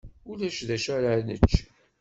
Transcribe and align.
Ulac 0.29 0.59
d 0.67 0.69
acu 0.75 0.89
ara 0.95 1.11
nečč. 1.27 1.51